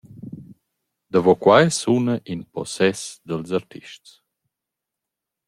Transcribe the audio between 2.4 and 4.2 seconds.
possess dals artists.